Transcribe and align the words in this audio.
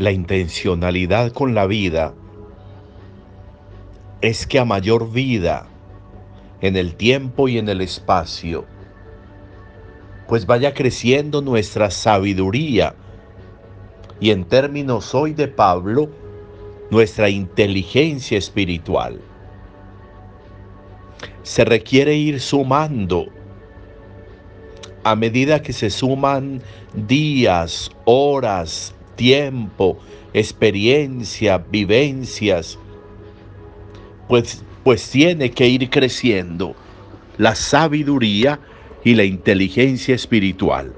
la 0.00 0.12
intencionalidad 0.12 1.30
con 1.32 1.54
la 1.54 1.66
vida 1.66 2.14
es 4.22 4.46
que 4.46 4.58
a 4.58 4.64
mayor 4.64 5.12
vida 5.12 5.66
en 6.62 6.76
el 6.76 6.94
tiempo 6.94 7.48
y 7.48 7.58
en 7.58 7.68
el 7.68 7.82
espacio, 7.82 8.64
pues 10.26 10.46
vaya 10.46 10.72
creciendo 10.72 11.42
nuestra 11.42 11.90
sabiduría 11.90 12.94
y 14.20 14.30
en 14.30 14.46
términos 14.46 15.14
hoy 15.14 15.34
de 15.34 15.48
Pablo, 15.48 16.08
nuestra 16.90 17.28
inteligencia 17.28 18.38
espiritual. 18.38 19.20
Se 21.42 21.64
requiere 21.66 22.14
ir 22.14 22.40
sumando 22.40 23.26
a 25.04 25.14
medida 25.14 25.60
que 25.60 25.74
se 25.74 25.90
suman 25.90 26.62
días, 26.94 27.90
horas, 28.06 28.94
tiempo, 29.20 29.98
experiencia, 30.32 31.58
vivencias, 31.58 32.78
pues, 34.28 34.64
pues 34.82 35.10
tiene 35.10 35.50
que 35.50 35.68
ir 35.68 35.90
creciendo 35.90 36.74
la 37.36 37.54
sabiduría 37.54 38.58
y 39.04 39.14
la 39.14 39.24
inteligencia 39.24 40.14
espiritual. 40.14 40.94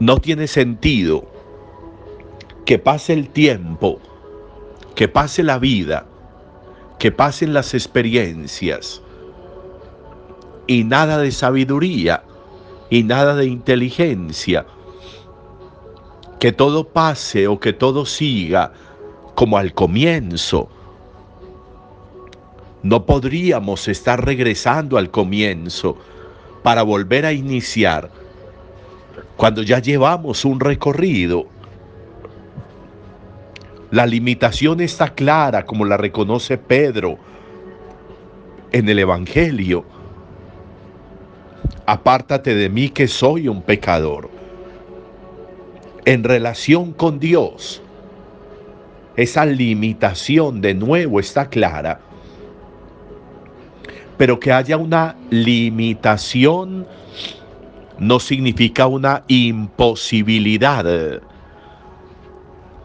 No 0.00 0.16
tiene 0.16 0.46
sentido 0.46 1.30
que 2.64 2.78
pase 2.78 3.12
el 3.12 3.28
tiempo, 3.28 4.00
que 4.94 5.08
pase 5.08 5.42
la 5.42 5.58
vida, 5.58 6.06
que 6.98 7.12
pasen 7.12 7.52
las 7.52 7.74
experiencias 7.74 9.02
y 10.66 10.84
nada 10.84 11.18
de 11.18 11.32
sabiduría 11.32 12.24
y 12.88 13.02
nada 13.02 13.34
de 13.34 13.44
inteligencia. 13.46 14.64
Que 16.38 16.52
todo 16.52 16.88
pase 16.88 17.48
o 17.48 17.58
que 17.58 17.72
todo 17.72 18.06
siga 18.06 18.72
como 19.34 19.58
al 19.58 19.72
comienzo. 19.72 20.68
No 22.82 23.04
podríamos 23.04 23.88
estar 23.88 24.24
regresando 24.24 24.98
al 24.98 25.10
comienzo 25.10 25.96
para 26.62 26.82
volver 26.82 27.26
a 27.26 27.32
iniciar 27.32 28.10
cuando 29.36 29.62
ya 29.62 29.78
llevamos 29.80 30.44
un 30.44 30.60
recorrido 30.60 31.46
la 33.90 34.04
limitación 34.04 34.80
está 34.80 35.14
clara 35.14 35.64
como 35.64 35.84
la 35.84 35.96
reconoce 35.96 36.58
Pedro 36.58 37.18
en 38.72 38.88
el 38.88 38.98
Evangelio. 38.98 39.84
Apártate 41.86 42.54
de 42.56 42.68
mí 42.68 42.88
que 42.88 43.06
soy 43.06 43.46
un 43.46 43.62
pecador. 43.62 44.28
En 46.06 46.24
relación 46.24 46.94
con 46.94 47.18
Dios, 47.18 47.82
esa 49.16 49.44
limitación 49.44 50.62
de 50.62 50.72
nuevo 50.72 51.20
está 51.20 51.50
clara. 51.50 52.00
Pero 54.16 54.40
que 54.40 54.52
haya 54.52 54.78
una 54.78 55.16
limitación 55.28 56.86
no 57.98 58.18
significa 58.20 58.86
una 58.86 59.24
imposibilidad 59.28 61.20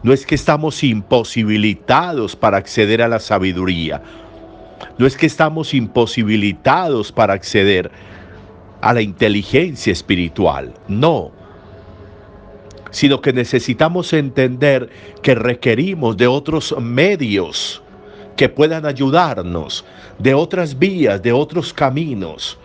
no 0.02 0.12
es 0.12 0.26
que 0.26 0.34
estamos 0.34 0.82
imposibilitados 0.82 2.34
para 2.34 2.56
acceder 2.56 3.02
a 3.02 3.08
la 3.08 3.20
sabiduría. 3.20 4.02
No 4.98 5.06
es 5.06 5.16
que 5.16 5.26
estamos 5.26 5.74
imposibilitados 5.74 7.12
para 7.12 7.34
acceder 7.34 7.90
a 8.80 8.92
la 8.92 9.00
inteligencia 9.00 9.92
espiritual. 9.92 10.74
No. 10.88 11.30
Sino 12.92 13.20
que 13.20 13.32
necesitamos 13.32 14.12
entender 14.12 14.88
que 15.20 15.34
requerimos 15.34 16.16
de 16.16 16.28
otros 16.28 16.74
medios 16.80 17.82
que 18.36 18.48
puedan 18.48 18.86
ayudarnos, 18.86 19.84
de 20.20 20.34
otras 20.34 20.78
vías, 20.78 21.20
de 21.20 21.32
otros 21.32 21.72
caminos. 21.72 22.56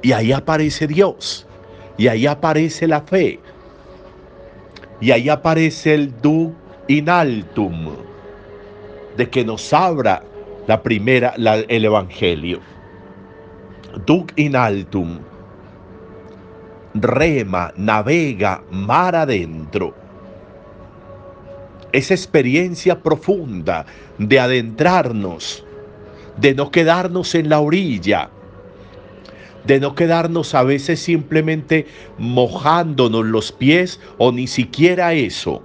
Y 0.00 0.12
ahí 0.12 0.32
aparece 0.32 0.86
Dios. 0.86 1.46
Y 1.98 2.08
ahí 2.08 2.26
aparece 2.26 2.88
la 2.88 3.02
fe 3.02 3.38
y 5.02 5.10
ahí 5.10 5.28
aparece 5.28 5.94
el 5.94 6.20
du 6.22 6.54
in 6.86 7.08
altum, 7.08 7.90
de 9.16 9.28
que 9.28 9.44
nos 9.44 9.72
abra 9.72 10.22
la 10.68 10.80
primera, 10.80 11.34
el 11.68 11.84
Evangelio. 11.84 12.60
Duc 14.06 14.32
in 14.36 14.54
altum, 14.54 15.18
rema, 16.94 17.72
navega 17.76 18.62
mar 18.70 19.14
adentro. 19.16 19.94
Esa 21.92 22.14
experiencia 22.14 23.02
profunda 23.02 23.84
de 24.18 24.40
adentrarnos, 24.40 25.64
de 26.38 26.54
no 26.54 26.70
quedarnos 26.70 27.34
en 27.34 27.48
la 27.48 27.60
orilla, 27.60 28.30
de 29.64 29.78
no 29.78 29.94
quedarnos 29.94 30.54
a 30.54 30.62
veces 30.62 31.00
simplemente 31.00 31.86
mojándonos 32.18 33.24
los 33.24 33.52
pies 33.52 34.00
o 34.18 34.32
ni 34.32 34.46
siquiera 34.46 35.12
eso, 35.12 35.62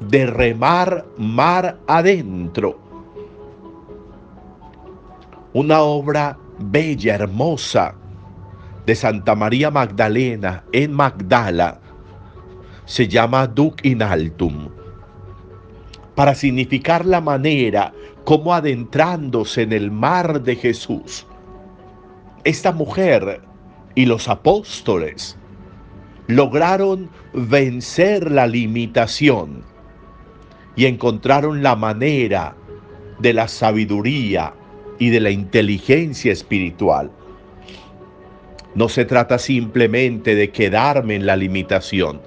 de 0.00 0.26
remar 0.26 1.06
mar 1.16 1.78
adentro. 1.86 2.78
Una 5.52 5.80
obra 5.80 6.36
bella, 6.58 7.14
hermosa, 7.14 7.94
de 8.86 8.94
Santa 8.94 9.34
María 9.34 9.70
Magdalena 9.70 10.64
en 10.72 10.92
Magdala, 10.92 11.80
se 12.84 13.08
llama 13.08 13.46
Duc 13.46 13.84
in 13.84 14.02
Altum, 14.02 14.68
para 16.14 16.34
significar 16.34 17.06
la 17.06 17.20
manera 17.20 17.92
como 18.24 18.54
adentrándose 18.54 19.62
en 19.62 19.72
el 19.72 19.90
mar 19.90 20.42
de 20.42 20.56
Jesús, 20.56 21.26
esta 22.44 22.72
mujer 22.72 23.40
y 23.94 24.06
los 24.06 24.28
apóstoles 24.28 25.38
lograron 26.26 27.10
vencer 27.32 28.30
la 28.30 28.46
limitación 28.46 29.62
y 30.76 30.86
encontraron 30.86 31.62
la 31.62 31.76
manera 31.76 32.56
de 33.18 33.32
la 33.32 33.48
sabiduría 33.48 34.54
y 34.98 35.10
de 35.10 35.20
la 35.20 35.30
inteligencia 35.30 36.32
espiritual. 36.32 37.10
No 38.74 38.88
se 38.88 39.04
trata 39.04 39.38
simplemente 39.38 40.34
de 40.34 40.50
quedarme 40.50 41.14
en 41.16 41.26
la 41.26 41.36
limitación. 41.36 42.20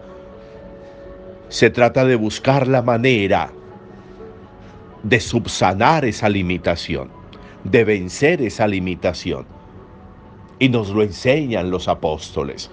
Se 1.50 1.70
trata 1.70 2.06
de 2.06 2.16
buscar 2.16 2.68
la 2.68 2.82
manera 2.82 3.52
de 5.04 5.20
subsanar 5.20 6.06
esa 6.06 6.30
limitación, 6.30 7.10
de 7.64 7.84
vencer 7.84 8.42
esa 8.42 8.68
limitación 8.68 9.46
y 10.60 10.70
nos 10.70 10.90
lo 10.90 11.04
enseñan 11.04 11.70
los 11.70 11.88
apóstoles. 11.88 12.70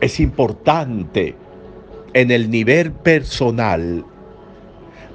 Es 0.00 0.20
importante 0.20 1.34
en 2.14 2.30
el 2.30 2.50
nivel 2.50 2.92
personal 2.92 4.04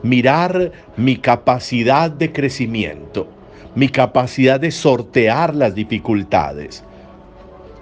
mirar 0.04 0.72
mi 0.98 1.18
capacidad 1.18 2.12
de 2.12 2.32
crecimiento, 2.32 3.28
mi 3.76 3.90
capacidad 3.90 4.60
de 4.60 4.72
sortear 4.72 5.56
las 5.56 5.74
dificultades. 5.74 6.84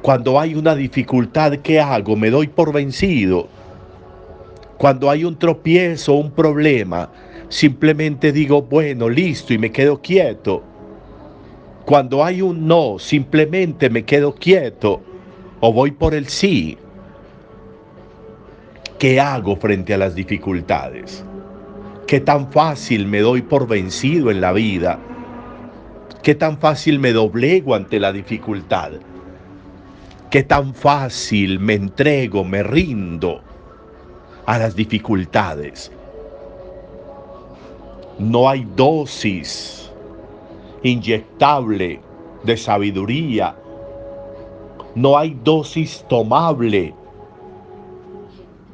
Cuando 0.01 0.39
hay 0.39 0.55
una 0.55 0.73
dificultad, 0.73 1.57
¿qué 1.57 1.79
hago? 1.79 2.15
Me 2.15 2.29
doy 2.29 2.47
por 2.47 2.73
vencido. 2.73 3.47
Cuando 4.77 5.09
hay 5.09 5.25
un 5.25 5.37
tropiezo, 5.37 6.13
un 6.13 6.31
problema, 6.31 7.09
simplemente 7.49 8.31
digo, 8.31 8.63
bueno, 8.63 9.09
listo 9.09 9.53
y 9.53 9.57
me 9.57 9.71
quedo 9.71 10.01
quieto. 10.01 10.63
Cuando 11.85 12.23
hay 12.23 12.41
un 12.41 12.67
no, 12.67 12.97
simplemente 12.97 13.89
me 13.89 14.03
quedo 14.03 14.33
quieto 14.33 15.01
o 15.59 15.71
voy 15.71 15.91
por 15.91 16.15
el 16.15 16.27
sí. 16.27 16.77
¿Qué 18.97 19.19
hago 19.19 19.55
frente 19.55 19.93
a 19.93 19.97
las 19.97 20.15
dificultades? 20.15 21.23
¿Qué 22.07 22.19
tan 22.19 22.51
fácil 22.51 23.07
me 23.07 23.19
doy 23.19 23.41
por 23.41 23.67
vencido 23.67 24.31
en 24.31 24.41
la 24.41 24.51
vida? 24.51 24.99
¿Qué 26.23 26.35
tan 26.35 26.59
fácil 26.59 26.99
me 26.99 27.13
doblego 27.13 27.73
ante 27.73 27.99
la 27.99 28.11
dificultad? 28.11 28.91
¿Qué 30.29 30.43
tan 30.43 30.75
fácil 30.75 31.59
me 31.59 31.73
entrego, 31.73 32.43
me 32.43 32.61
rindo 32.61 33.41
a 34.45 34.57
las 34.59 34.75
dificultades? 34.75 35.91
No 38.19 38.47
hay 38.47 38.67
dosis 38.75 39.91
inyectable 40.83 41.99
de 42.43 42.57
sabiduría. 42.57 43.55
No 44.93 45.17
hay 45.17 45.37
dosis 45.43 46.05
tomable 46.07 46.93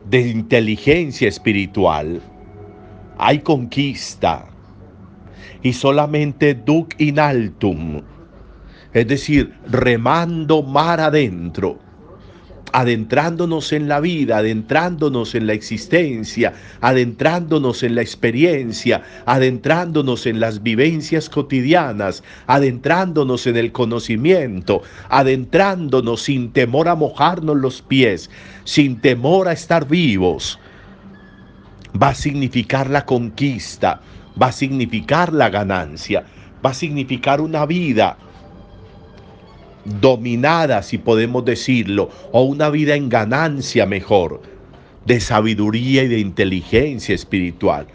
de 0.09 0.27
inteligencia 0.27 1.27
espiritual. 1.27 2.21
Hay 3.17 3.39
conquista. 3.39 4.45
Y 5.61 5.73
solamente 5.73 6.53
duc 6.53 6.93
in 6.99 7.19
altum, 7.19 8.01
es 8.93 9.07
decir, 9.07 9.53
remando 9.67 10.63
mar 10.63 10.99
adentro, 10.99 11.79
adentrándonos 12.73 13.71
en 13.73 13.87
la 13.87 13.99
vida, 13.99 14.37
adentrándonos 14.37 15.35
en 15.35 15.47
la 15.47 15.53
existencia, 15.53 16.53
adentrándonos 16.81 17.83
en 17.83 17.95
la 17.95 18.01
experiencia, 18.01 19.03
adentrándonos 19.25 20.25
en 20.25 20.39
las 20.39 20.61
vivencias 20.61 21.29
cotidianas, 21.29 22.23
adentrándonos 22.45 23.47
en 23.47 23.57
el 23.57 23.71
conocimiento, 23.71 24.81
adentrándonos 25.09 26.21
sin 26.23 26.51
temor 26.51 26.87
a 26.87 26.95
mojarnos 26.95 27.57
los 27.57 27.81
pies, 27.81 28.29
sin 28.63 28.99
temor 28.99 29.47
a 29.47 29.53
estar 29.53 29.87
vivos, 29.87 30.59
va 32.01 32.09
a 32.09 32.15
significar 32.15 32.89
la 32.89 33.05
conquista, 33.05 34.01
va 34.41 34.47
a 34.47 34.51
significar 34.51 35.33
la 35.33 35.49
ganancia, 35.49 36.25
va 36.65 36.71
a 36.71 36.73
significar 36.73 37.41
una 37.41 37.65
vida 37.65 38.17
dominada, 39.85 40.83
si 40.83 40.97
podemos 40.97 41.45
decirlo, 41.45 42.09
o 42.31 42.43
una 42.43 42.69
vida 42.69 42.95
en 42.95 43.09
ganancia 43.09 43.85
mejor, 43.85 44.41
de 45.05 45.19
sabiduría 45.19 46.03
y 46.03 46.07
de 46.07 46.19
inteligencia 46.19 47.15
espiritual. 47.15 47.87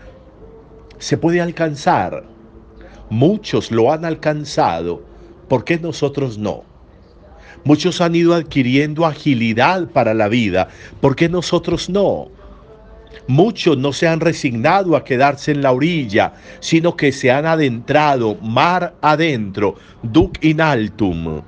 Se 0.99 1.19
puede 1.19 1.41
alcanzar. 1.41 2.25
Muchos 3.11 3.71
lo 3.71 3.93
han 3.93 4.05
alcanzado. 4.05 5.03
¿Por 5.49 5.65
qué 5.65 5.79
nosotros 5.79 6.39
no? 6.39 6.65
Muchos 7.65 8.01
han 8.01 8.15
ido 8.15 8.35
adquiriendo 8.35 9.05
agilidad 9.05 9.89
para 9.89 10.15
la 10.15 10.29
vida. 10.29 10.69
¿Por 11.01 11.15
qué 11.15 11.29
nosotros 11.29 11.91
no? 11.91 12.29
Muchos 13.29 13.79
no 13.79 13.93
se 13.93 14.09
han 14.09 14.21
resignado 14.21 14.97
a 14.97 15.05
quedarse 15.05 15.53
en 15.53 15.63
la 15.63 15.73
orilla, 15.73 16.35
sino 16.61 16.97
que 16.97 17.13
se 17.13 17.31
han 17.31 17.47
adentrado 17.47 18.35
mar 18.37 18.95
adentro, 19.01 19.77
duc 20.03 20.43
in 20.45 20.61
altum, 20.61 21.43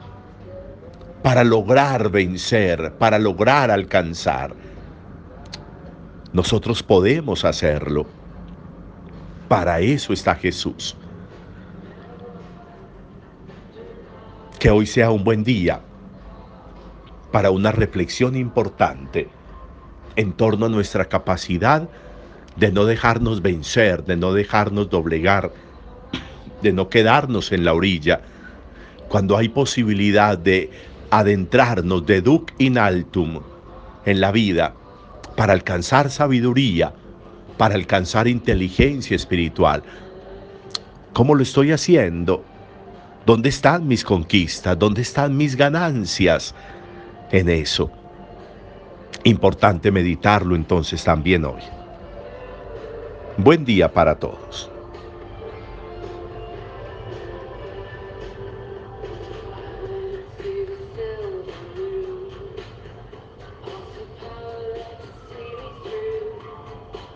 para 1.22 1.42
lograr 1.42 2.10
vencer, 2.10 2.92
para 2.98 3.18
lograr 3.18 3.70
alcanzar. 3.70 4.54
Nosotros 6.32 6.82
podemos 6.82 7.44
hacerlo. 7.44 8.06
Para 9.48 9.80
eso 9.80 10.12
está 10.12 10.34
Jesús. 10.34 10.96
Que 14.58 14.70
hoy 14.70 14.86
sea 14.86 15.10
un 15.10 15.24
buen 15.24 15.44
día 15.44 15.80
para 17.30 17.50
una 17.50 17.72
reflexión 17.72 18.36
importante 18.36 19.28
en 20.16 20.32
torno 20.32 20.66
a 20.66 20.68
nuestra 20.68 21.06
capacidad 21.06 21.88
de 22.56 22.72
no 22.72 22.84
dejarnos 22.84 23.42
vencer, 23.42 24.04
de 24.04 24.16
no 24.16 24.32
dejarnos 24.32 24.90
doblegar, 24.90 25.52
de 26.62 26.72
no 26.72 26.88
quedarnos 26.88 27.52
en 27.52 27.64
la 27.64 27.74
orilla, 27.74 28.20
cuando 29.08 29.36
hay 29.36 29.48
posibilidad 29.48 30.38
de 30.38 30.70
adentrarnos 31.10 32.06
de 32.06 32.20
duc 32.20 32.52
in 32.58 32.78
altum 32.78 33.40
en 34.04 34.20
la 34.20 34.32
vida 34.32 34.74
para 35.36 35.52
alcanzar 35.52 36.10
sabiduría, 36.10 36.92
para 37.56 37.74
alcanzar 37.74 38.28
inteligencia 38.28 39.14
espiritual. 39.14 39.82
¿Cómo 41.12 41.34
lo 41.34 41.42
estoy 41.42 41.72
haciendo? 41.72 42.44
¿Dónde 43.26 43.48
están 43.48 43.86
mis 43.86 44.04
conquistas? 44.04 44.78
¿Dónde 44.78 45.02
están 45.02 45.36
mis 45.36 45.56
ganancias 45.56 46.54
en 47.30 47.48
eso? 47.48 47.90
Importante 49.22 49.90
meditarlo 49.90 50.56
entonces 50.56 51.04
también 51.04 51.44
hoy. 51.44 51.62
Buen 53.36 53.64
día 53.64 53.92
para 53.92 54.16
todos. 54.18 54.73